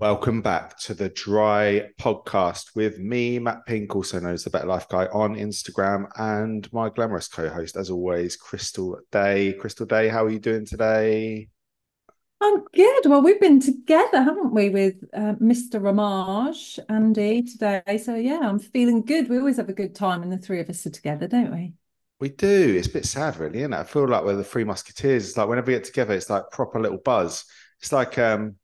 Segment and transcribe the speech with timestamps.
[0.00, 4.66] Welcome back to the Dry Podcast with me, Matt Pink, also known as the Better
[4.66, 9.52] Life Guy on Instagram, and my glamorous co-host, as always, Crystal Day.
[9.52, 11.50] Crystal Day, how are you doing today?
[12.40, 13.02] I'm good.
[13.04, 15.82] Well, we've been together, haven't we, with uh, Mr.
[15.82, 17.98] Ramage, Andy, today.
[18.02, 19.28] So yeah, I'm feeling good.
[19.28, 21.74] We always have a good time, when the three of us are together, don't we?
[22.20, 22.74] We do.
[22.78, 23.78] It's a bit sad, really, isn't it?
[23.78, 25.28] I feel like we're the Three Musketeers.
[25.28, 27.44] It's like whenever we get together, it's like proper little buzz.
[27.80, 28.56] It's like um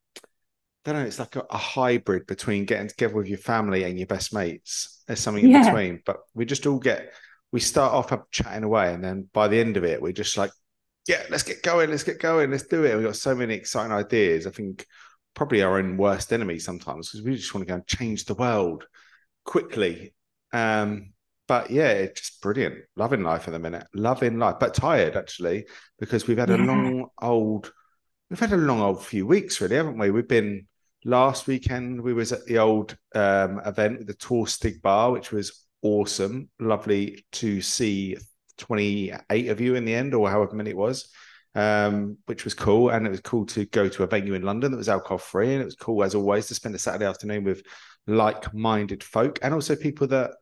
[0.87, 3.99] I don't know, it's like a, a, hybrid between getting together with your family and
[3.99, 5.03] your best mates.
[5.07, 5.65] There's something in yeah.
[5.65, 7.13] between, but we just all get,
[7.51, 10.37] we start off up chatting away, and then by the end of it, we're just
[10.37, 10.53] like,
[11.09, 12.95] yeah, let's get going, let's get going, let's do it.
[12.95, 14.47] We've got so many exciting ideas.
[14.47, 14.87] I think
[15.35, 18.35] probably our own worst enemy sometimes because we just want to go and change the
[18.35, 18.87] world
[19.45, 20.15] quickly.
[20.53, 21.13] Um,
[21.49, 22.77] but yeah, it's just brilliant.
[22.97, 25.67] Loving life at the minute, loving life, but tired actually
[25.99, 26.57] because we've had yeah.
[26.57, 27.73] a long old,
[28.31, 30.11] we've had a long old few weeks really, haven't we?
[30.11, 30.67] We've been
[31.07, 35.65] last weekend we was at the old um, event with the Torstig Bar, which was
[35.81, 36.51] awesome.
[36.59, 38.17] Lovely to see
[38.59, 41.09] 28 of you in the end, or however many it was,
[41.55, 42.91] um, which was cool.
[42.91, 45.53] And it was cool to go to a venue in London that was alcohol free.
[45.53, 47.63] And it was cool, as always, to spend a Saturday afternoon with
[48.09, 50.33] like minded folk and also people that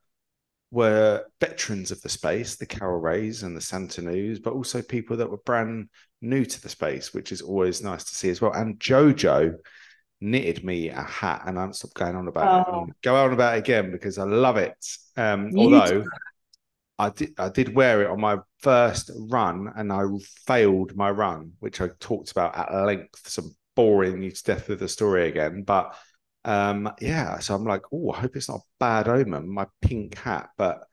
[0.71, 5.19] were veterans of the space, the Carol Rays and the Santa News, but also people
[5.19, 5.89] that were brand
[6.23, 8.53] new to the space, which is always nice to see as well.
[8.53, 9.57] And Jojo
[10.25, 12.87] knitted me a hat, and I stopped going on about oh.
[12.89, 12.95] it.
[13.03, 14.75] go on about it again because I love it.
[15.17, 16.05] Um, although
[16.99, 20.05] I did, I did wear it on my first run, and I
[20.47, 23.29] failed my run, which I talked about at length.
[23.29, 25.95] Some boring you to death with the story again, but
[26.45, 27.39] um, yeah.
[27.39, 29.49] So I'm like, oh, I hope it's not a bad omen.
[29.49, 30.85] My pink hat, but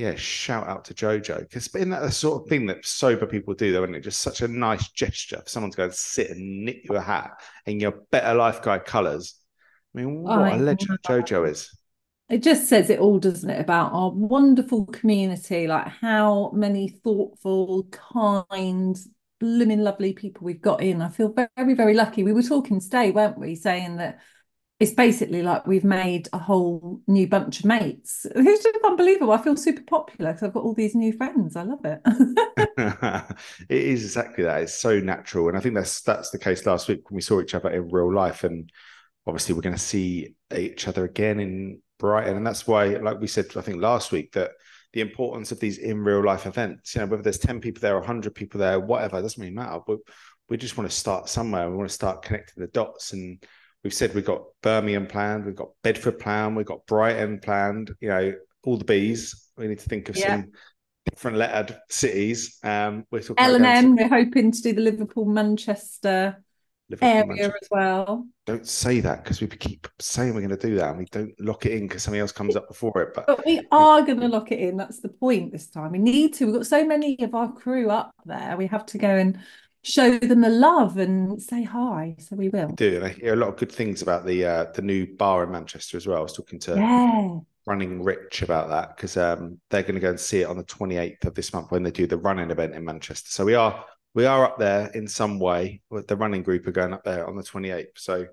[0.00, 3.52] yeah, shout out to JoJo because isn't that the sort of thing that sober people
[3.52, 3.82] do though?
[3.82, 6.80] Isn't it just such a nice gesture for someone to go and sit and knit
[6.84, 7.32] you a hat
[7.66, 9.34] in your better life guy colours?
[9.94, 11.76] I mean, what a legend JoJo is.
[12.30, 17.84] It just says it all, doesn't it, about our wonderful community, like how many thoughtful,
[17.90, 18.96] kind,
[19.38, 21.02] blooming lovely people we've got in.
[21.02, 22.22] I feel very, very lucky.
[22.22, 24.20] We were talking today, weren't we, saying that
[24.80, 28.26] it's basically like we've made a whole new bunch of mates.
[28.34, 29.32] It's just unbelievable.
[29.32, 31.54] I feel super popular because I've got all these new friends.
[31.54, 32.00] I love it.
[33.68, 34.62] it is exactly that.
[34.62, 37.42] It's so natural, and I think that's that's the case last week when we saw
[37.42, 38.72] each other in real life, and
[39.26, 43.26] obviously we're going to see each other again in Brighton, and that's why, like we
[43.26, 44.52] said, I think last week that
[44.94, 46.94] the importance of these in real life events.
[46.94, 49.80] You know, whether there's ten people there or hundred people there, whatever, doesn't really matter.
[49.86, 49.98] But
[50.48, 51.70] we just want to start somewhere.
[51.70, 53.44] We want to start connecting the dots and
[53.82, 57.92] We've said we've got Birmingham planned, we've got Bedford planned, we've got Brighton planned.
[58.00, 59.48] You know, all the bees.
[59.56, 60.28] We need to think of yeah.
[60.28, 60.52] some
[61.10, 62.58] different lettered cities.
[62.62, 63.96] Um, we're talking L and M.
[63.96, 66.42] We're hoping to do the Liverpool Manchester
[66.90, 67.58] Liverpool, area Manchester.
[67.62, 68.26] as well.
[68.46, 71.32] Don't say that because we keep saying we're going to do that and we don't
[71.40, 73.14] lock it in because something else comes up before it.
[73.14, 74.76] But, but we are going to lock it in.
[74.76, 75.92] That's the point this time.
[75.92, 76.46] We need to.
[76.46, 78.56] We've got so many of our crew up there.
[78.56, 79.38] We have to go and
[79.82, 82.16] show them the love and say hi.
[82.18, 82.68] So we will.
[82.68, 83.02] do.
[83.04, 85.96] I hear a lot of good things about the uh, the new bar in Manchester
[85.96, 86.18] as well.
[86.18, 87.38] I was talking to yeah.
[87.66, 90.64] Running Rich about that because um, they're going to go and see it on the
[90.64, 93.30] 28th of this month when they do the running event in Manchester.
[93.30, 95.82] So we are we are up there in some way.
[95.90, 97.86] The running group are going up there on the 28th.
[97.96, 98.26] So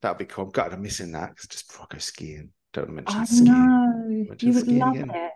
[0.00, 0.46] that'll be cool.
[0.46, 3.44] I'm gutted I'm missing that because just before I go skiing, don't mention I skiing.
[3.44, 4.24] Know.
[4.28, 5.10] Mention you would love again.
[5.10, 5.32] it.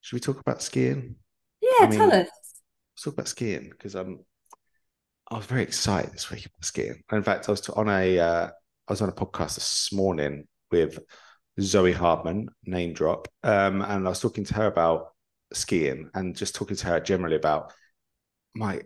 [0.00, 1.16] Should we talk about skiing?
[1.60, 2.28] Yeah, I mean, tell us.
[2.28, 4.24] Let's talk about skiing because I'm
[5.30, 7.02] I was very excited this week about skiing.
[7.12, 10.98] In fact, I was on a uh, I was on a podcast this morning with
[11.60, 15.08] Zoe Hardman, name drop, um, and I was talking to her about
[15.52, 17.72] skiing and just talking to her generally about
[18.54, 18.80] my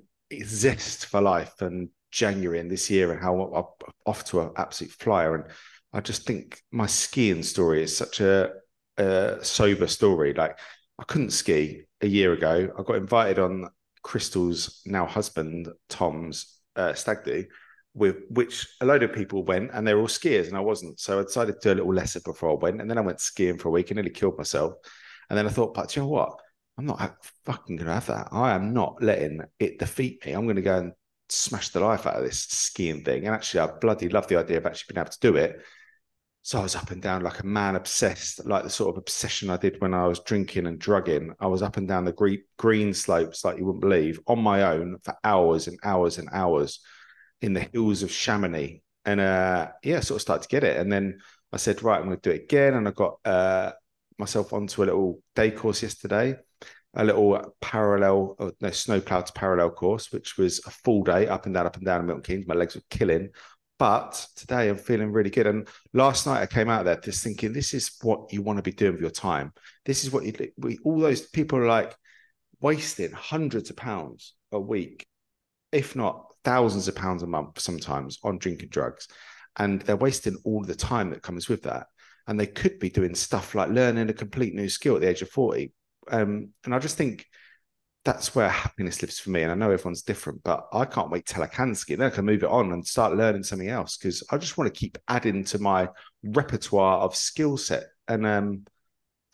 [0.45, 4.93] zest for life and January and this year and how I'm off to an absolute
[4.93, 5.37] flyer.
[5.37, 5.45] And
[5.93, 8.51] I just think my skiing story is such a,
[8.97, 10.35] a sober story.
[10.35, 10.59] Like
[10.99, 12.69] I couldn't ski a year ago.
[12.77, 13.69] I got invited on
[14.03, 17.45] Crystal's now husband Tom's uh, stag do,
[17.95, 20.99] with which a load of people went and they were all skiers and I wasn't.
[20.99, 22.81] So I decided to do a little lesser before I went.
[22.81, 24.75] And then I went skiing for a week and nearly killed myself.
[25.29, 26.38] And then I thought, but you know what?
[26.79, 28.29] I'm not fucking going to have that.
[28.32, 30.32] I am not letting it defeat me.
[30.32, 30.93] I'm going to go and
[31.29, 33.26] smash the life out of this skiing thing.
[33.26, 35.61] And actually, I bloody love the idea of actually being able to do it.
[36.44, 39.49] So I was up and down like a man obsessed, like the sort of obsession
[39.49, 41.33] I did when I was drinking and drugging.
[41.39, 44.65] I was up and down the green, green slopes like you wouldn't believe on my
[44.65, 46.81] own for hours and hours and hours
[47.43, 48.83] in the hills of Chamonix.
[49.05, 50.79] And uh, yeah, I sort of started to get it.
[50.79, 51.21] And then
[51.53, 52.75] I said, right, I'm going to do it again.
[52.75, 53.73] And I got uh,
[54.19, 56.37] myself onto a little day course yesterday,
[56.95, 61.47] a little parallel, oh, no, snow clouds parallel course, which was a full day up
[61.47, 62.49] and down, up and down in Milton Keynes.
[62.49, 63.31] My legs were killing
[63.82, 65.49] But today I'm feeling really good.
[65.49, 68.62] And last night I came out there just thinking, this is what you want to
[68.62, 69.52] be doing with your time.
[69.84, 71.93] This is what you we, all those people are like
[72.61, 75.05] wasting hundreds of pounds a week,
[75.73, 79.08] if not thousands of pounds a month sometimes on drinking drugs.
[79.58, 81.88] And they're wasting all the time that comes with that.
[82.28, 85.23] And they could be doing stuff like learning a complete new skill at the age
[85.23, 85.73] of 40.
[86.08, 87.26] Um, and I just think
[88.04, 89.43] that's where happiness lives for me.
[89.43, 91.94] And I know everyone's different, but I can't wait till I can ski.
[91.94, 94.72] Then I can move it on and start learning something else because I just want
[94.72, 95.88] to keep adding to my
[96.25, 98.66] repertoire of skill set and um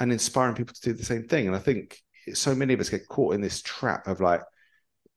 [0.00, 1.46] and inspiring people to do the same thing.
[1.46, 1.98] And I think
[2.34, 4.42] so many of us get caught in this trap of like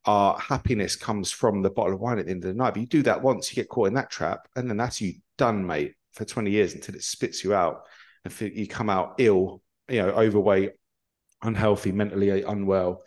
[0.06, 2.74] our happiness comes from the bottle of wine at the end of the night.
[2.74, 5.16] But you do that once, you get caught in that trap, and then that's you
[5.38, 7.84] done, mate, for 20 years until it spits you out
[8.24, 10.72] and you come out ill, you know, overweight,
[11.44, 13.04] unhealthy, mentally unwell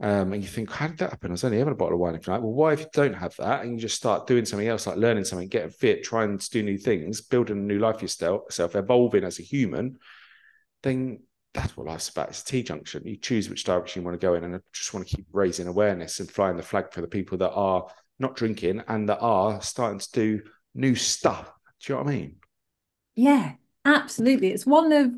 [0.00, 1.30] um, and you think, how did that happen?
[1.30, 2.42] I was only having a bottle of wine if you like.
[2.42, 4.96] Well, why if you don't have that and you just start doing something else, like
[4.96, 9.24] learning something, getting fit, trying to do new things, building a new life yourself, evolving
[9.24, 9.98] as a human,
[10.82, 11.20] then
[11.54, 12.28] that's what life's about.
[12.28, 13.06] It's a T junction.
[13.06, 15.26] You choose which direction you want to go in, and I just want to keep
[15.32, 17.86] raising awareness and flying the flag for the people that are
[18.18, 20.42] not drinking and that are starting to do
[20.74, 21.50] new stuff.
[21.80, 22.36] Do you know what I mean?
[23.14, 23.52] Yeah,
[23.86, 24.52] absolutely.
[24.52, 25.12] It's one of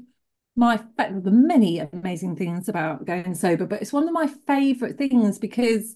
[0.59, 5.39] my the many amazing things about going sober, but it's one of my favorite things
[5.39, 5.95] because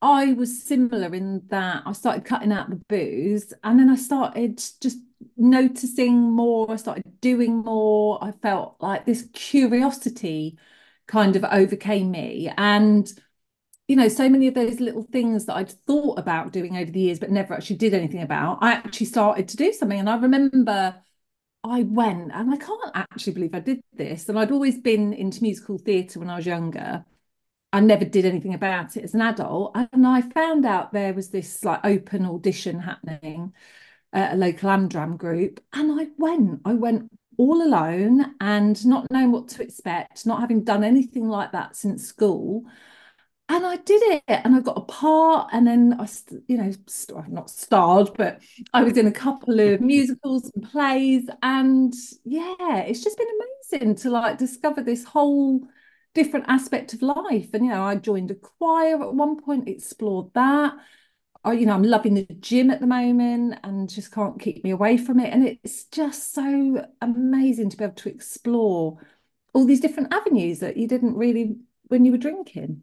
[0.00, 4.62] I was similar in that I started cutting out the booze and then I started
[4.80, 4.98] just
[5.36, 6.70] noticing more.
[6.70, 8.22] I started doing more.
[8.22, 10.58] I felt like this curiosity
[11.08, 12.52] kind of overcame me.
[12.56, 13.10] And,
[13.88, 17.00] you know, so many of those little things that I'd thought about doing over the
[17.00, 19.98] years, but never actually did anything about, I actually started to do something.
[19.98, 21.02] And I remember
[21.68, 24.28] I went, and I can't actually believe I did this.
[24.28, 27.04] And I'd always been into musical theatre when I was younger.
[27.72, 29.72] I never did anything about it as an adult.
[29.74, 33.52] And I found out there was this like open audition happening
[34.12, 35.60] at a local Amdram group.
[35.72, 40.64] And I went, I went all alone and not knowing what to expect, not having
[40.64, 42.64] done anything like that since school
[43.48, 46.06] and I did it and I got a part and then I
[46.48, 48.42] you know st- not starred but
[48.74, 53.28] I was in a couple of musicals and plays and yeah it's just been
[53.72, 55.66] amazing to like discover this whole
[56.14, 57.50] different aspect of life.
[57.54, 60.74] And you know I joined a choir at one point explored that.
[61.44, 64.70] I, you know I'm loving the gym at the moment and just can't keep me
[64.70, 65.32] away from it.
[65.32, 68.98] And it's just so amazing to be able to explore
[69.54, 72.82] all these different avenues that you didn't really when you were drinking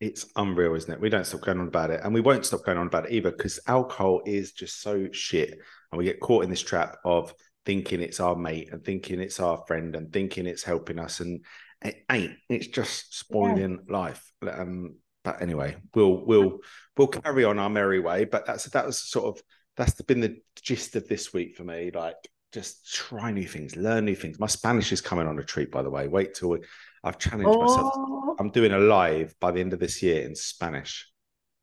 [0.00, 1.00] it's unreal, isn't it?
[1.00, 3.12] We don't stop going on about it, and we won't stop going on about it
[3.12, 5.58] either because alcohol is just so shit,
[5.90, 7.34] and we get caught in this trap of
[7.66, 11.44] thinking it's our mate and thinking it's our friend and thinking it's helping us, and
[11.82, 12.32] it ain't.
[12.48, 13.92] It's just spoiling yeah.
[13.92, 14.32] life.
[14.48, 16.58] Um, but anyway, we'll we'll
[16.96, 18.24] we'll carry on our merry way.
[18.24, 19.42] But that's that was sort of
[19.76, 21.90] that's been the gist of this week for me.
[21.92, 22.16] Like
[22.52, 24.38] just try new things, learn new things.
[24.38, 26.08] My Spanish is coming on a treat, by the way.
[26.08, 26.58] Wait till we,
[27.04, 27.60] I've challenged oh.
[27.60, 27.94] myself.
[28.38, 31.10] I'm doing a live by the end of this year in Spanish.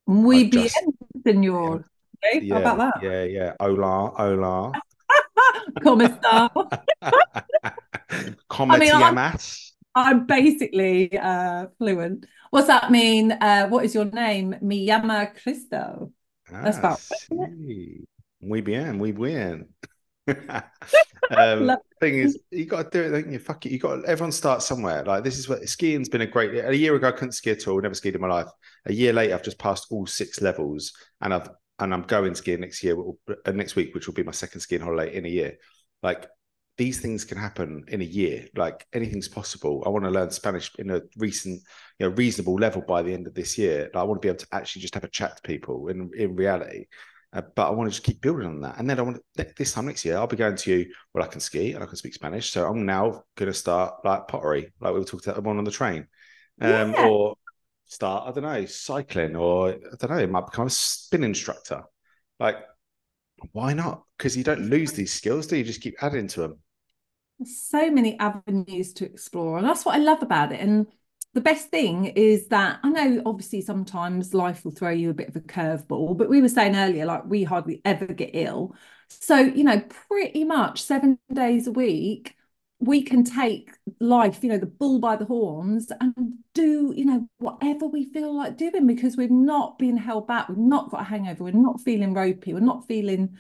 [0.08, 0.70] Muy bien,
[1.26, 1.86] señor.
[2.20, 3.04] Okay, yeah, how about that?
[3.04, 3.54] Yeah, yeah.
[3.60, 4.72] Hola, hola.
[5.84, 6.50] ¿Cómo está?
[8.50, 9.74] ¿Cómo I mean, te llamas?
[9.96, 12.26] I'm, I'm basically uh, fluent.
[12.52, 13.32] What's that mean?
[13.32, 14.56] Uh, what is your name?
[14.62, 16.12] Me llama Cristo.
[16.52, 18.06] Ah, That's about sí.
[18.42, 19.70] Muy bien, muy bien.
[21.32, 23.12] um, thing is, you got to do it.
[23.12, 23.40] Don't you?
[23.40, 23.72] Fuck it.
[23.72, 25.04] You got everyone starts somewhere.
[25.04, 26.66] Like this is what skiing's been a great.
[26.66, 27.80] A year ago, I couldn't ski at all.
[27.82, 28.48] Never skied in my life.
[28.86, 32.62] A year later, I've just passed all six levels, and I've and I'm going skiing
[32.62, 35.58] next year, uh, next week, which will be my second skiing holiday in a year.
[36.02, 36.28] Like
[36.78, 38.48] these things can happen in a year.
[38.56, 39.84] Like anything's possible.
[39.86, 41.62] I want to learn Spanish in a recent,
[42.00, 43.90] you know, reasonable level by the end of this year.
[43.94, 46.12] Like, I want to be able to actually just have a chat to people in
[46.18, 46.86] in reality.
[47.36, 48.78] Uh, but I want to just keep building on that.
[48.78, 50.94] And then I want to, this time next year, I'll be going to you.
[51.14, 54.06] Well, I can ski and I can speak Spanish, so I'm now going to start
[54.06, 56.08] like pottery, like we were talking about one on the train,
[56.62, 57.06] um, yeah.
[57.06, 57.36] or
[57.88, 61.84] start I don't know cycling, or I don't know, it might become a spin instructor.
[62.40, 62.58] Like,
[63.52, 64.04] why not?
[64.18, 65.66] Because you don't lose these skills, do you?
[65.66, 66.60] Just keep adding to them.
[67.38, 70.62] There's so many avenues to explore, and that's what I love about it.
[70.62, 70.88] And
[71.36, 75.28] the best thing is that I know obviously sometimes life will throw you a bit
[75.28, 78.74] of a curveball, but we were saying earlier, like we hardly ever get ill.
[79.10, 82.36] So, you know, pretty much seven days a week,
[82.80, 87.28] we can take life, you know, the bull by the horns and do, you know,
[87.40, 90.48] whatever we feel like doing because we've not been held back.
[90.48, 91.44] We've not got a hangover.
[91.44, 92.54] We're not feeling ropey.
[92.54, 93.38] We're not feeling,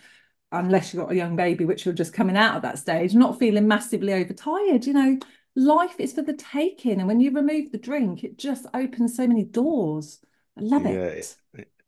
[0.52, 3.40] unless you've got a young baby, which you're just coming out of that stage, not
[3.40, 5.20] feeling massively overtired, you know
[5.56, 7.00] life is for the taking.
[7.00, 10.20] And when you remove the drink, it just opens so many doors.
[10.58, 11.36] I love yeah, it.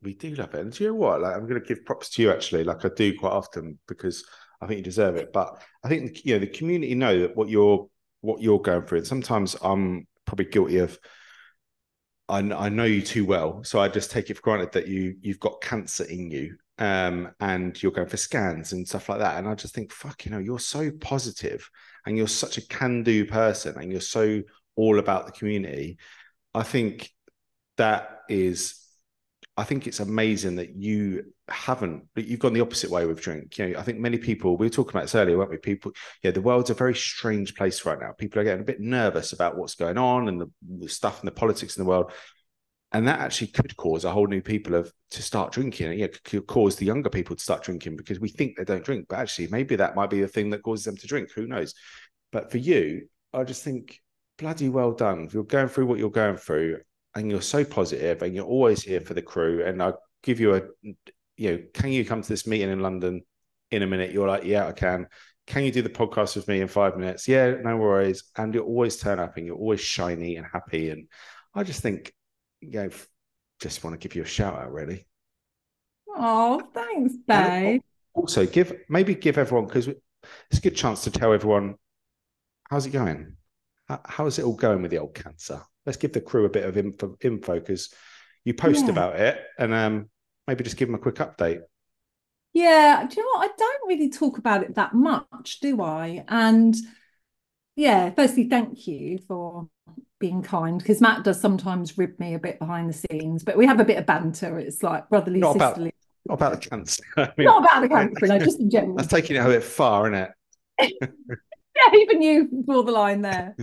[0.02, 0.60] we do love it.
[0.60, 1.20] And do you know what?
[1.20, 4.24] Like, I'm going to give props to you actually, like I do quite often because
[4.60, 5.32] I think you deserve it.
[5.32, 7.88] But I think you know the community know that what you're
[8.20, 8.98] what you're going through.
[8.98, 10.98] And sometimes I'm probably guilty of.
[12.30, 15.16] I, I know you too well, so I just take it for granted that you
[15.22, 19.38] you've got cancer in you, um, and you're going for scans and stuff like that.
[19.38, 21.70] And I just think, fuck, you know, you're so positive,
[22.08, 24.42] and you're such a can-do person, and you're so
[24.76, 25.98] all about the community.
[26.54, 27.10] I think
[27.76, 28.82] that is
[29.58, 33.58] I think it's amazing that you haven't, but you've gone the opposite way with drink.
[33.58, 35.56] You know, I think many people, we were talking about this earlier, weren't we?
[35.56, 38.12] People, yeah, the world's a very strange place right now.
[38.12, 41.26] People are getting a bit nervous about what's going on and the, the stuff and
[41.26, 42.12] the politics in the world.
[42.92, 45.98] And that actually could cause a whole new people of to start drinking.
[45.98, 49.06] Yeah, could cause the younger people to start drinking because we think they don't drink,
[49.08, 51.30] but actually maybe that might be the thing that causes them to drink.
[51.32, 51.74] Who knows?
[52.32, 54.00] But for you, I just think
[54.38, 55.24] bloody well done.
[55.24, 56.78] If you're going through what you're going through,
[57.14, 59.64] and you're so positive and you're always here for the crew.
[59.64, 59.92] And I
[60.22, 60.62] give you a,
[61.36, 63.22] you know, can you come to this meeting in London
[63.70, 64.12] in a minute?
[64.12, 65.08] You're like, yeah, I can.
[65.46, 67.26] Can you do the podcast with me in five minutes?
[67.26, 68.24] Yeah, no worries.
[68.36, 70.90] And you always turn up and you're always shiny and happy.
[70.90, 71.08] And
[71.54, 72.12] I just think,
[72.60, 72.90] you know,
[73.60, 75.06] just want to give you a shout out, really.
[76.16, 77.82] Oh, thanks, babe.
[78.14, 81.76] Also, give maybe give everyone because it's a good chance to tell everyone
[82.68, 83.36] how's it going.
[84.04, 85.62] How's it all going with the old cancer?
[85.88, 87.88] let's give the crew a bit of info because
[88.44, 88.90] you post yeah.
[88.90, 90.10] about it and um,
[90.46, 91.62] maybe just give them a quick update.
[92.52, 93.50] Yeah, do you know what?
[93.50, 96.26] I don't really talk about it that much, do I?
[96.28, 96.76] And
[97.74, 99.70] yeah, firstly, thank you for
[100.18, 103.66] being kind because Matt does sometimes rib me a bit behind the scenes, but we
[103.66, 104.58] have a bit of banter.
[104.58, 105.92] It's like brotherly, not sisterly.
[106.26, 107.02] About, not about the cancer.
[107.16, 108.96] I mean, not about the cancer, no, just in general.
[108.96, 110.32] That's taking it a bit far, isn't
[110.80, 110.92] it?
[111.76, 113.56] yeah, even you draw the line there.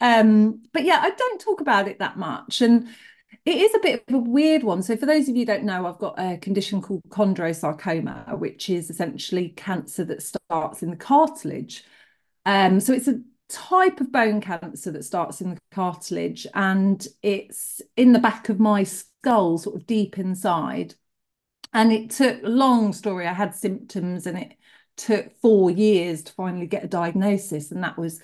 [0.00, 2.60] Um, but yeah, I don't talk about it that much.
[2.60, 2.88] And
[3.44, 4.82] it is a bit of a weird one.
[4.82, 8.90] So, for those of you don't know, I've got a condition called chondrosarcoma, which is
[8.90, 11.84] essentially cancer that starts in the cartilage.
[12.44, 13.20] Um, so, it's a
[13.52, 18.58] type of bone cancer that starts in the cartilage, and it's in the back of
[18.58, 20.94] my skull, sort of deep inside.
[21.74, 23.26] And it took long story.
[23.26, 24.56] I had symptoms, and it
[24.96, 28.20] took four years to finally get a diagnosis, and that was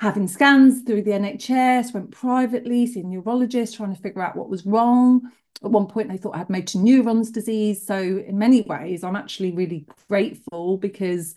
[0.00, 4.66] having scans through the NHS, went privately, seeing neurologists, trying to figure out what was
[4.66, 5.30] wrong.
[5.62, 7.86] At one point, they thought I had motor neurons disease.
[7.86, 11.34] So, in many ways, I'm actually really grateful because,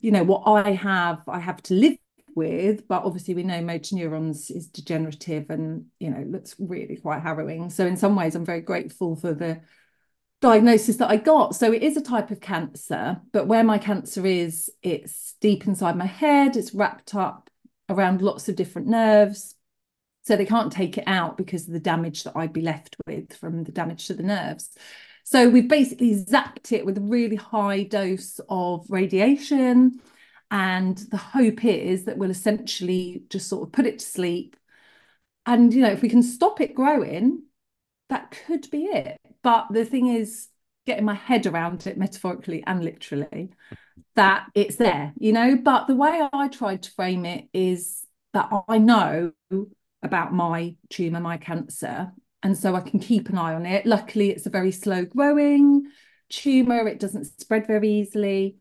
[0.00, 1.96] you know, what I have, I have to live
[2.34, 2.86] with.
[2.88, 7.70] But obviously, we know motor neurons is degenerative and, you know, looks really quite harrowing.
[7.70, 9.60] So, in some ways, I'm very grateful for the
[10.42, 11.54] diagnosis that I got.
[11.54, 15.96] So it is a type of cancer, but where my cancer is, it's deep inside
[15.96, 17.48] my head, it's wrapped up
[17.88, 19.54] around lots of different nerves.
[20.24, 23.32] So they can't take it out because of the damage that I'd be left with
[23.34, 24.70] from the damage to the nerves.
[25.24, 30.00] So we've basically zapped it with a really high dose of radiation.
[30.52, 34.56] And the hope is that we'll essentially just sort of put it to sleep.
[35.46, 37.42] And, you know, if we can stop it growing,
[38.10, 39.18] that could be it.
[39.42, 40.48] But the thing is,
[40.84, 43.50] getting my head around it metaphorically and literally
[44.16, 45.56] that it's there, you know.
[45.56, 49.32] But the way I tried to frame it is that I know
[50.02, 53.86] about my tumor, my cancer, and so I can keep an eye on it.
[53.86, 55.86] Luckily, it's a very slow growing
[56.28, 58.56] tumor, it doesn't spread very easily.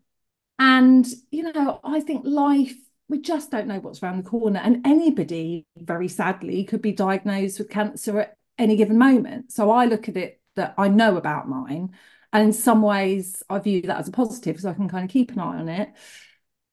[0.63, 2.75] And, you know, I think life,
[3.10, 4.60] we just don't know what's around the corner.
[4.60, 9.51] And anybody, very sadly, could be diagnosed with cancer at any given moment.
[9.51, 11.96] So I look at it that I know about mine
[12.32, 15.10] and in some ways, I view that as a positive, so I can kind of
[15.10, 15.89] keep an eye on it.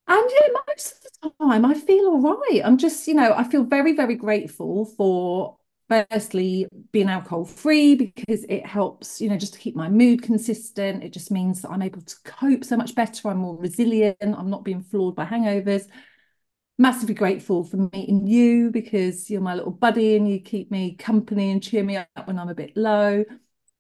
[0.07, 2.61] And yeah, most of the time I feel all right.
[2.65, 5.58] I'm just, you know, I feel very, very grateful for
[5.89, 11.03] firstly being alcohol free because it helps, you know, just to keep my mood consistent.
[11.03, 13.29] It just means that I'm able to cope so much better.
[13.29, 14.17] I'm more resilient.
[14.21, 15.87] I'm not being flawed by hangovers.
[16.81, 21.51] Massively grateful for meeting you because you're my little buddy and you keep me company
[21.51, 23.25] and cheer me up when I'm a bit low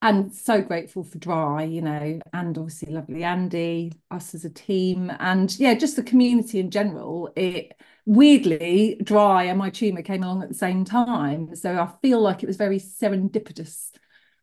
[0.00, 5.10] and so grateful for dry you know and obviously lovely andy us as a team
[5.18, 7.72] and yeah just the community in general it
[8.06, 12.42] weirdly dry and my tumor came along at the same time so i feel like
[12.42, 13.90] it was very serendipitous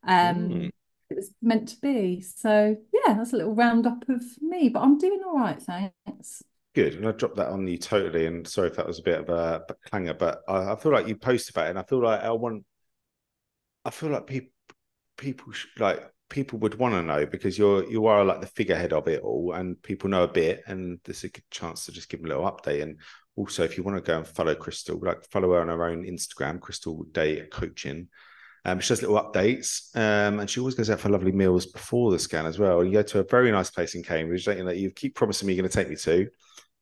[0.05, 0.69] um mm.
[1.09, 4.97] it was meant to be so yeah that's a little roundup of me but i'm
[4.97, 6.43] doing all right thanks
[6.73, 8.25] Good, and I dropped that on you totally.
[8.25, 10.91] And sorry if that was a bit of a, a clanger, but I, I feel
[10.91, 12.65] like you post about it, and I feel like I want.
[13.85, 14.49] I feel like people
[15.17, 19.07] people like people would want to know because you're you are like the figurehead of
[19.07, 22.21] it all and people know a bit and there's a good chance to just give
[22.21, 22.97] them a little update and
[23.35, 26.03] also if you want to go and follow crystal like follow her on her own
[26.03, 28.07] instagram crystal day coaching
[28.67, 32.09] Um, she does little updates, um, and she always goes out for lovely meals before
[32.11, 32.83] the scan as well.
[32.83, 34.65] You go to a very nice place in Cambridge, don't you?
[34.65, 36.27] That you keep promising me you're going to take me to.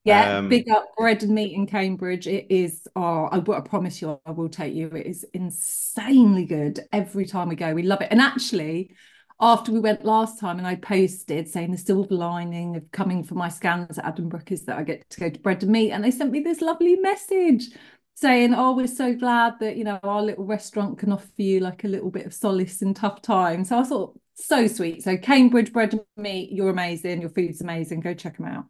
[0.06, 2.28] Yeah, um, big up bread and meat in Cambridge.
[2.28, 4.88] It is, oh, I, I promise you, I will take you.
[4.90, 7.74] It is insanely good every time we go.
[7.74, 8.10] We love it.
[8.12, 8.96] And actually,
[9.40, 13.36] after we went last time and I posted saying the silver lining of coming for
[13.36, 15.92] my scans at Addenbrooke is that I get to go to bread and meat.
[15.92, 17.70] And they sent me this lovely message
[18.16, 21.86] saying, Oh, we're so glad that, you know, our little restaurant can offer you like
[21.86, 23.70] a little bit of solace in tough times.
[23.70, 25.04] So I thought, so sweet.
[25.04, 27.22] So Cambridge bread and meat, you're amazing.
[27.22, 28.02] Your food's amazing.
[28.02, 28.66] Go check them out.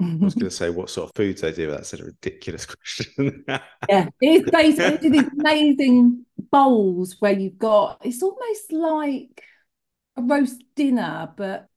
[0.00, 1.70] I was going to say what sort of foods they do.
[1.70, 2.66] That's a ridiculous
[3.06, 3.44] question.
[3.88, 8.00] yeah, it's basically these amazing bowls where you've got.
[8.04, 9.42] It's almost like
[10.16, 11.68] a roast dinner, but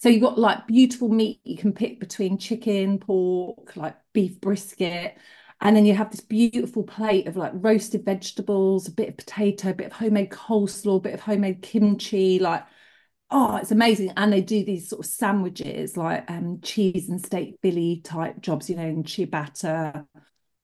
[0.00, 5.16] so you've got like beautiful meat you can pick between chicken, pork, like beef brisket,
[5.60, 9.70] and then you have this beautiful plate of like roasted vegetables, a bit of potato,
[9.70, 12.64] a bit of homemade coleslaw, a bit of homemade kimchi, like
[13.30, 14.12] oh, it's amazing.
[14.16, 18.70] And they do these sort of sandwiches like um, cheese and steak billy type jobs,
[18.70, 20.06] you know, in ciabatta.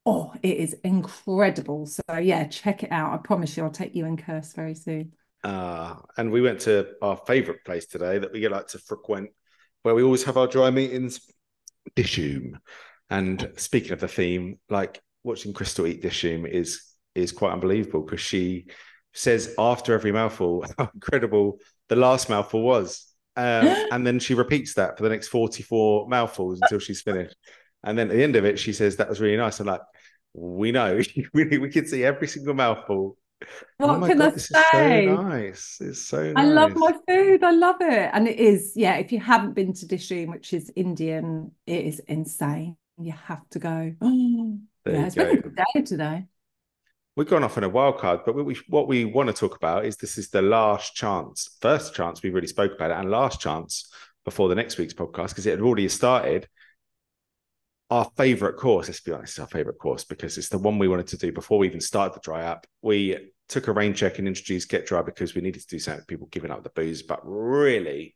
[0.06, 1.86] Oh, it is incredible.
[1.86, 3.12] So yeah, check it out.
[3.12, 5.12] I promise you I'll take you and Curse very soon.
[5.42, 9.30] Uh, and we went to our favorite place today that we get like to frequent,
[9.82, 11.20] where we always have our dry meetings,
[11.94, 12.54] Dishoom.
[13.10, 16.82] And speaking of the theme, like watching Crystal eat Dishoom is
[17.14, 18.66] is quite unbelievable because she
[19.12, 23.06] says after every mouthful how incredible the last mouthful was.
[23.36, 27.36] Um, and then she repeats that for the next 44 mouthfuls until she's finished.
[27.82, 29.60] And then at the end of it, she says, That was really nice.
[29.60, 29.82] I'm like,
[30.32, 31.00] We know,
[31.34, 33.16] we, we can see every single mouthful.
[33.76, 35.06] What oh can God, I say?
[35.06, 35.78] so nice.
[35.80, 37.44] It's so I love my food.
[37.44, 38.10] I love it.
[38.12, 41.98] And it is, yeah, if you haven't been to Dishoom, which is Indian, it is
[42.00, 42.76] insane.
[42.98, 43.94] You have to go.
[44.86, 46.26] Oh, yeah, it's been a good day today
[47.16, 49.84] we've gone off on a wild card, but we, what we want to talk about
[49.84, 53.40] is this is the last chance, first chance we really spoke about it, and last
[53.40, 53.90] chance
[54.24, 56.48] before the next week's podcast because it had already started.
[57.90, 60.88] Our favorite course, let's be honest, it's our favorite course because it's the one we
[60.88, 62.66] wanted to do before we even started the dry up.
[62.82, 66.04] We took a rain check and introduced Get Dry because we needed to do something
[66.06, 68.14] people giving up the booze, but really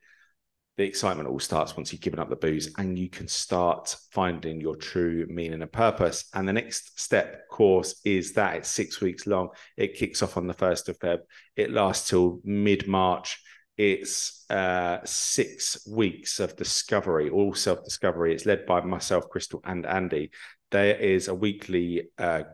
[0.79, 4.61] the excitement all starts once you've given up the booze and you can start finding
[4.61, 6.27] your true meaning and purpose.
[6.35, 9.49] And the next step course is that it's six weeks long.
[9.77, 11.19] It kicks off on the 1st of Feb.
[11.57, 13.43] It lasts till mid March.
[13.77, 18.33] It's uh, six weeks of discovery, all self discovery.
[18.33, 20.31] It's led by myself, Crystal, and Andy.
[20.71, 22.45] There is a weekly uh,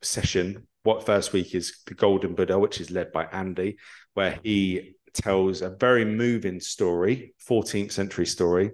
[0.00, 0.68] session.
[0.84, 3.78] What first week is the Golden Buddha, which is led by Andy,
[4.14, 8.70] where he tells a very moving story, 14th century story.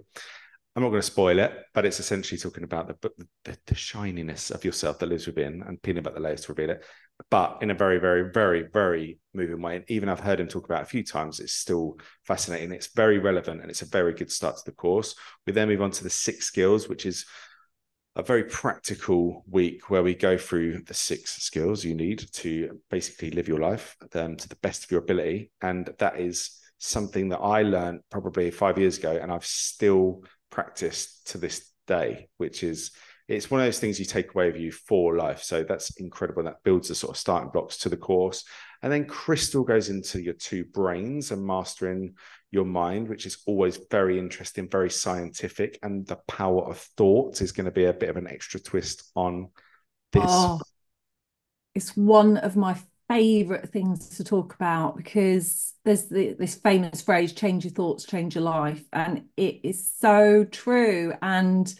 [0.75, 3.11] I'm not going to spoil it, but it's essentially talking about the,
[3.43, 6.69] the, the shininess of yourself that lives within and peeling back the layers to reveal
[6.69, 6.85] it,
[7.29, 9.77] but in a very, very, very, very moving way.
[9.77, 11.41] And even I've heard him talk about a few times.
[11.41, 12.71] It's still fascinating.
[12.71, 15.13] It's very relevant and it's a very good start to the course.
[15.45, 17.25] We then move on to the six skills, which is
[18.15, 23.31] a very practical week where we go through the six skills you need to basically
[23.31, 25.49] live your life um, to the best of your ability.
[25.61, 31.27] And that is something that I learned probably five years ago, and I've still practiced
[31.27, 32.91] to this day, which is
[33.31, 35.41] it's one of those things you take away with you for life.
[35.41, 36.43] So that's incredible.
[36.43, 38.43] That builds the sort of starting blocks to the course.
[38.81, 42.15] And then Crystal goes into your two brains and mastering
[42.51, 45.79] your mind, which is always very interesting, very scientific.
[45.81, 49.09] And the power of thought is going to be a bit of an extra twist
[49.15, 49.49] on
[50.11, 50.23] this.
[50.25, 50.59] Oh,
[51.73, 52.75] it's one of my
[53.07, 58.35] favorite things to talk about because there's the, this famous phrase change your thoughts change
[58.35, 61.75] your life and it is so true and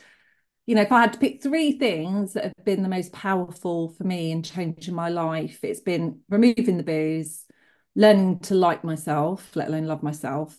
[0.71, 3.89] you know if i had to pick three things that have been the most powerful
[3.89, 7.43] for me in changing my life it's been removing the booze
[7.93, 10.57] learning to like myself let alone love myself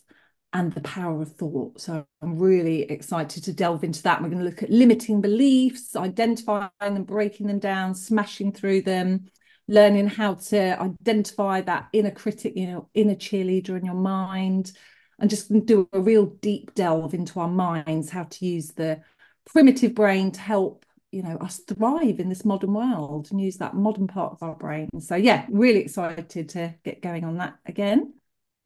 [0.53, 1.81] and the power of thought.
[1.81, 4.21] So i'm really excited to delve into that.
[4.21, 9.31] We're going to look at limiting beliefs identifying them breaking them down smashing through them
[9.67, 14.73] learning how to identify that inner critic, you know, inner cheerleader in your mind,
[15.19, 19.01] and just do a real deep delve into our minds, how to use the
[19.47, 23.75] primitive brain to help you know us thrive in this modern world and use that
[23.75, 28.15] modern part of our brain so yeah really excited to get going on that again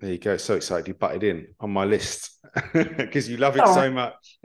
[0.01, 2.39] there you go so excited you butted in on my list
[2.73, 3.75] because you love it oh.
[3.75, 4.39] so much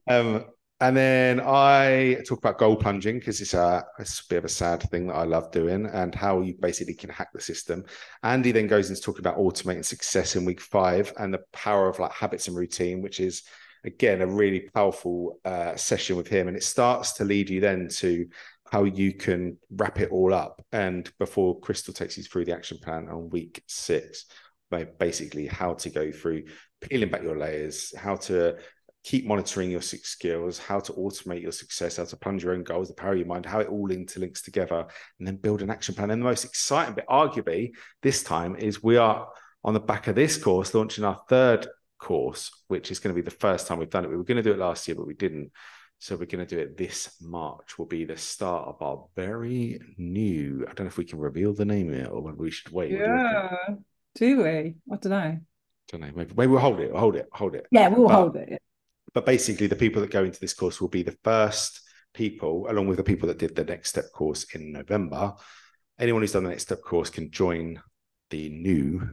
[0.08, 0.44] um
[0.82, 4.48] and then I talk about goal plunging because it's a, it's a bit of a
[4.48, 7.84] sad thing that I love doing and how you basically can hack the system.
[8.24, 12.00] Andy then goes into talking about automating success in week five and the power of
[12.00, 13.44] like habits and routine, which is
[13.84, 16.48] again a really powerful uh, session with him.
[16.48, 18.26] And it starts to lead you then to
[18.70, 20.64] how you can wrap it all up.
[20.72, 24.26] And before Crystal takes you through the action plan on week six,
[24.98, 26.44] basically how to go through
[26.80, 28.56] peeling back your layers, how to
[29.04, 32.62] keep monitoring your six skills, how to automate your success, how to plunge your own
[32.62, 34.86] goals, the power of your mind, how it all interlinks together,
[35.18, 36.10] and then build an action plan.
[36.10, 39.28] And the most exciting bit, arguably, this time is we are
[39.64, 41.66] on the back of this course launching our third
[42.02, 44.10] course, which is going to be the first time we've done it.
[44.10, 45.52] We were going to do it last year, but we didn't.
[46.00, 47.78] So we're going to do it this March.
[47.78, 50.66] Will be the start of our very new.
[50.68, 52.90] I don't know if we can reveal the name yet, or whether we should wait.
[52.90, 53.56] Yeah,
[54.16, 54.74] do, do we?
[54.92, 55.18] I don't know.
[55.18, 55.40] I
[55.88, 56.10] don't know.
[56.14, 56.90] Maybe, maybe we'll hold it.
[56.90, 57.28] hold it.
[57.32, 57.66] Hold it.
[57.70, 58.60] Yeah, we'll but, hold it.
[59.14, 61.80] But basically, the people that go into this course will be the first
[62.14, 65.34] people, along with the people that did the next step course in November.
[66.00, 67.80] Anyone who's done the next step course can join
[68.30, 69.08] the new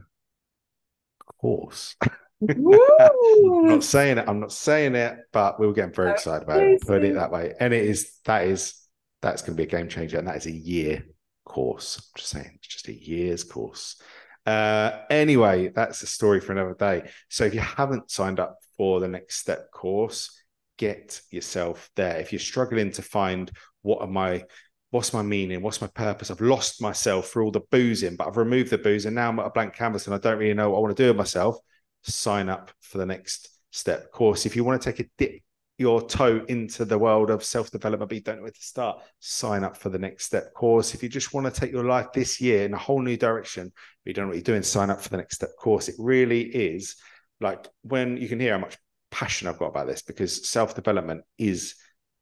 [1.40, 1.94] course.
[2.48, 4.24] I'm not saying it.
[4.26, 6.80] I'm not saying it, but we were getting very excited about it.
[6.80, 8.74] Put it that way, and it is that is
[9.22, 11.04] that's going to be a game changer, and that is a year
[11.44, 11.98] course.
[11.98, 14.00] I'm just saying, it's just a year's course.
[14.46, 17.10] Uh, anyway, that's a story for another day.
[17.28, 20.42] So if you haven't signed up for the next step course,
[20.78, 22.16] get yourself there.
[22.18, 23.50] If you're struggling to find
[23.82, 24.44] what am I
[24.90, 25.62] what's my meaning?
[25.62, 26.30] What's my purpose?
[26.30, 29.38] I've lost myself through all the boozing, but I've removed the booze and now I'm
[29.38, 31.16] at a blank canvas and I don't really know what I want to do with
[31.16, 31.58] myself
[32.02, 34.46] sign up for the next step course.
[34.46, 35.42] If you want to take a dip
[35.78, 39.00] your toe into the world of self development, but you don't know where to start,
[39.18, 40.94] sign up for the next step course.
[40.94, 43.72] If you just want to take your life this year in a whole new direction,
[43.74, 45.88] but you don't know what you're doing, sign up for the next step course.
[45.88, 46.96] It really is
[47.40, 48.76] like when you can hear how much
[49.10, 51.76] passion I've got about this because self development is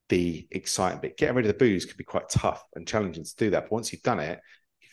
[0.09, 1.17] the exciting bit.
[1.17, 3.65] Getting rid of the booze can be quite tough and challenging to do that.
[3.65, 4.41] But once you've done it,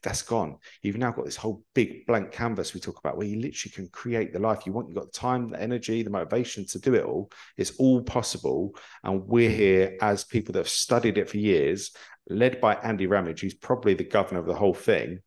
[0.06, 0.58] that's gone.
[0.82, 3.90] You've now got this whole big blank canvas we talk about where you literally can
[3.90, 4.88] create the life you want.
[4.88, 7.32] You've got the time, the energy, the motivation to do it all.
[7.58, 8.78] It's all possible.
[9.04, 9.56] And we're hmm.
[9.56, 11.92] here as people that have studied it for years,
[12.30, 15.20] led by Andy Ramage, who's probably the governor of the whole thing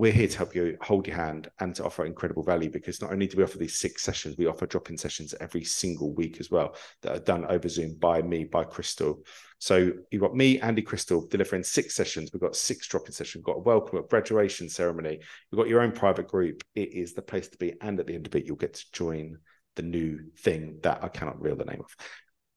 [0.00, 3.12] we're here to help you hold your hand and to offer incredible value because not
[3.12, 6.40] only do we offer these six sessions, we offer drop in sessions every single week
[6.40, 9.22] as well that are done over Zoom by me, by Crystal.
[9.58, 12.32] So you've got me, Andy Crystal, delivering six sessions.
[12.32, 15.18] We've got six drop in sessions, we've got a welcome, a graduation ceremony.
[15.52, 16.64] You've got your own private group.
[16.74, 17.74] It is the place to be.
[17.82, 19.36] And at the end of it, you'll get to join
[19.76, 21.94] the new thing that I cannot reveal the name of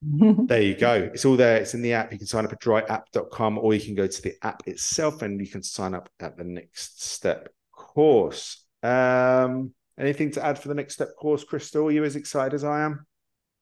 [0.47, 1.09] there you go.
[1.13, 1.57] It's all there.
[1.57, 2.11] It's in the app.
[2.11, 5.39] You can sign up at dryapp.com or you can go to the app itself and
[5.39, 8.65] you can sign up at the next step course.
[8.81, 11.85] Um, anything to add for the next step course, Crystal?
[11.87, 13.05] Are you as excited as I am?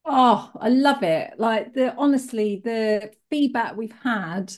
[0.04, 1.34] Oh, I love it.
[1.38, 4.52] Like the honestly, the feedback we've had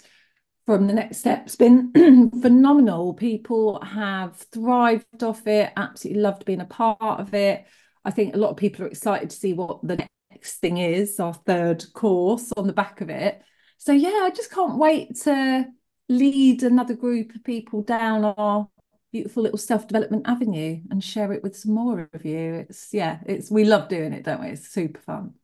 [0.65, 1.91] from the next step's been
[2.41, 3.13] phenomenal.
[3.13, 7.65] People have thrived off it, absolutely loved being a part of it.
[8.05, 10.05] I think a lot of people are excited to see what the
[10.43, 13.41] next thing is, our third course on the back of it.
[13.77, 15.67] So yeah, I just can't wait to
[16.09, 18.67] lead another group of people down our
[19.13, 22.65] beautiful little self-development avenue and share it with some more of you.
[22.67, 24.47] It's yeah, it's we love doing it, don't we?
[24.47, 25.35] It's super fun.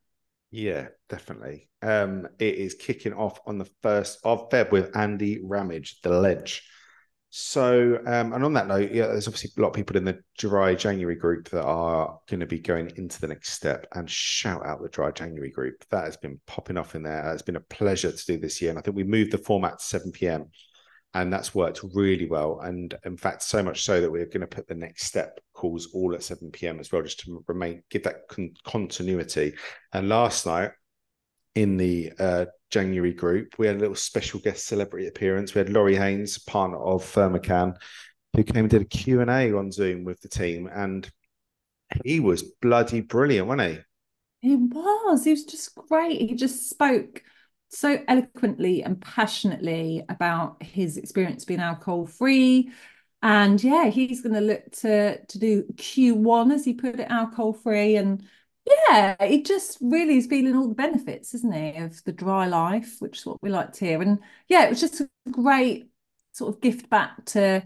[0.51, 1.69] Yeah, definitely.
[1.81, 6.67] Um, it is kicking off on the first of Feb with Andy Ramage, the Ledge.
[7.31, 10.19] So, um, and on that note, yeah, there's obviously a lot of people in the
[10.39, 14.65] dry January group that are going to be going into the next step and shout
[14.65, 15.85] out the dry January group.
[15.91, 17.31] That has been popping off in there.
[17.31, 18.71] It's been a pleasure to do this year.
[18.71, 20.47] And I think we moved the format to 7 p.m.
[21.13, 22.61] and that's worked really well.
[22.61, 25.89] And in fact, so much so that we're going to put the next step calls
[25.93, 26.79] all at 7 p.m.
[26.79, 29.53] as well, just to remain, give that con- continuity.
[29.93, 30.71] And last night,
[31.55, 33.55] in the uh, January group.
[33.57, 35.53] We had a little special guest celebrity appearance.
[35.53, 37.75] We had Laurie Haynes, partner of Ferne McCann,
[38.35, 40.69] who came and did a Q&A on Zoom with the team.
[40.71, 41.09] And
[42.03, 43.79] he was bloody brilliant, wasn't he?
[44.49, 45.23] He was.
[45.25, 46.21] He was just great.
[46.21, 47.23] He just spoke
[47.69, 52.71] so eloquently and passionately about his experience being alcohol free.
[53.21, 57.53] And yeah, he's going to look to to do Q1 as he put it, alcohol
[57.53, 58.23] free, and
[58.69, 62.97] yeah, it just really is feeling all the benefits, isn't it, of the dry life,
[62.99, 64.01] which is what we like to hear.
[64.01, 65.89] And yeah, it was just a great
[66.31, 67.63] sort of gift back to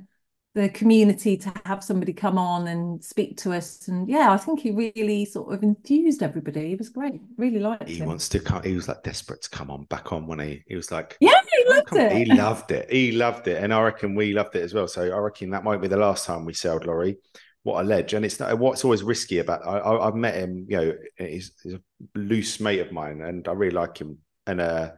[0.56, 3.88] the community to have somebody come on and speak to us.
[3.88, 6.74] And yeah, I think he really sort of enthused everybody.
[6.74, 7.20] It was great.
[7.38, 8.06] Really liked he him.
[8.06, 8.62] wants to come.
[8.64, 11.42] He was like desperate to come on back on when he he was like, yeah,
[11.58, 12.12] he loved oh, it.
[12.14, 12.92] He loved it.
[12.92, 14.88] He loved it, and I reckon we loved it as well.
[14.88, 17.18] So I reckon that might be the last time we sailed Laurie
[17.64, 18.14] what a ledge.
[18.14, 19.66] And it's not, what's always risky about.
[19.66, 20.66] I, I, have met him.
[20.70, 21.82] You know, he's, he's, a
[22.16, 24.20] loose mate of mine, and I really like him.
[24.46, 24.92] And uh,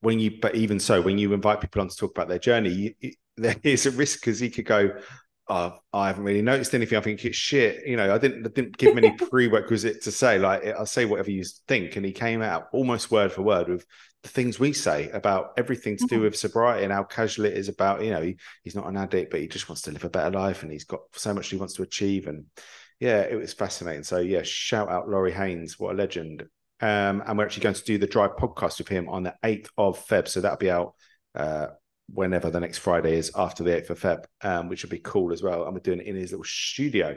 [0.00, 2.94] when you, but even so, when you invite people on to talk about their journey,
[3.00, 4.90] you, there is a risk because he could go.
[5.48, 6.96] uh, I haven't really noticed anything.
[6.96, 7.86] I think it's shit.
[7.86, 10.38] You know, I didn't I didn't give him any prerequisite to say.
[10.38, 13.84] Like, I'll say whatever you think, and he came out almost word for word with
[14.26, 17.68] the things we say about everything to do with sobriety and how casual it is
[17.68, 18.02] about.
[18.02, 20.36] You know, he, he's not an addict, but he just wants to live a better
[20.36, 22.26] life, and he's got so much he wants to achieve.
[22.26, 22.46] And
[22.98, 24.02] yeah, it was fascinating.
[24.02, 26.42] So yeah, shout out Laurie Haynes, what a legend.
[26.80, 29.68] Um, and we're actually going to do the drive podcast with him on the 8th
[29.78, 30.28] of Feb.
[30.28, 30.94] So that'll be out
[31.34, 31.68] uh,
[32.12, 35.32] whenever the next Friday is after the 8th of Feb, um, which would be cool
[35.32, 35.64] as well.
[35.64, 37.16] And we're doing it in his little studio.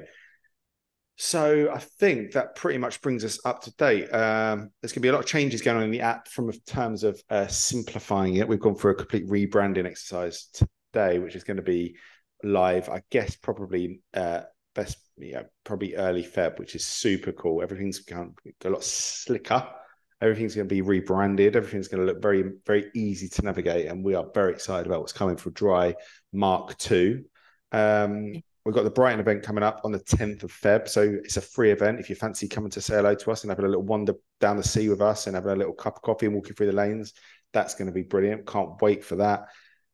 [1.22, 4.06] So I think that pretty much brings us up to date.
[4.06, 6.50] Um, there's going to be a lot of changes going on in the app from
[6.66, 8.48] terms of uh, simplifying it.
[8.48, 11.98] We've gone for a complete rebranding exercise today, which is going to be
[12.42, 17.62] live, I guess, probably uh, best, yeah, probably early Feb, which is super cool.
[17.62, 19.68] Everything's going a lot slicker
[20.22, 21.56] Everything's going to be rebranded.
[21.56, 23.86] Everything's going to look very, very easy to navigate.
[23.86, 25.96] And we are very excited about what's coming for Dry
[26.34, 27.26] Mark Two.
[27.72, 30.88] Um, we've got the Brighton event coming up on the 10th of Feb.
[30.88, 32.00] So it's a free event.
[32.00, 34.58] If you fancy coming to say hello to us and having a little wander down
[34.58, 36.74] the sea with us and having a little cup of coffee and walking through the
[36.74, 37.13] lanes,
[37.54, 38.48] that's going to be brilliant.
[38.48, 39.48] Can't wait for that.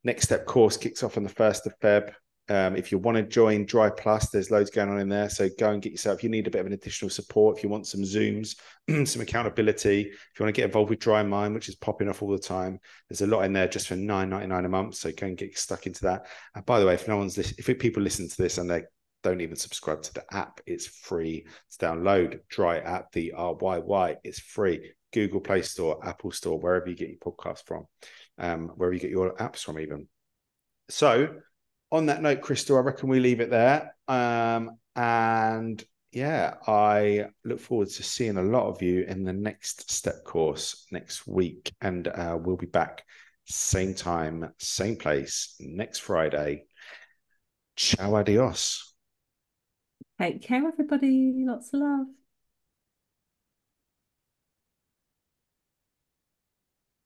[0.04, 2.14] Next Step course kicks off on the 1st of Feb.
[2.48, 5.30] Um, if you want to join Dry Plus, there's loads going on in there.
[5.30, 6.20] So go and get yourself.
[6.20, 8.56] If you need a bit of an additional support, if you want some Zooms,
[9.08, 12.22] some accountability, if you want to get involved with Dry Mind, which is popping off
[12.22, 12.80] all the time,
[13.10, 14.96] there's a lot in there just for nine ninety nine a month.
[14.96, 16.28] So go and get stuck into that.
[16.54, 18.84] And by the way, if no one's if people listen to this and they
[19.24, 22.40] don't even subscribe to the app, it's free to download.
[22.48, 24.92] Dry app, the R Y Y, it's free.
[25.16, 27.86] Google Play Store, Apple Store, wherever you get your podcast from,
[28.38, 30.08] um, wherever you get your apps from, even.
[30.90, 31.38] So
[31.92, 33.96] on that note, Crystal, I reckon we leave it there.
[34.08, 39.92] Um, and yeah, I look forward to seeing a lot of you in the next
[39.92, 41.74] step course next week.
[41.82, 43.04] And uh, we'll be back
[43.46, 46.66] same time, same place next Friday.
[47.76, 48.94] Ciao, adios.
[50.20, 51.34] Take care, everybody.
[51.38, 52.25] Lots of love.